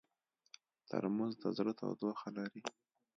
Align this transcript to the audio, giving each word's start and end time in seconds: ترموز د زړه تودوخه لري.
ترموز 0.89 1.33
د 1.41 1.43
زړه 1.57 1.71
تودوخه 1.79 2.29
لري. 2.37 2.63